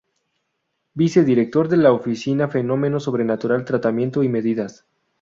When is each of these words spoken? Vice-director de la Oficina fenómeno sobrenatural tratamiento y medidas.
Vice-director 0.95 1.67
de 1.67 1.77
la 1.77 1.91
Oficina 1.91 2.47
fenómeno 2.47 2.99
sobrenatural 2.99 3.65
tratamiento 3.65 4.23
y 4.23 4.29
medidas. 4.29 4.83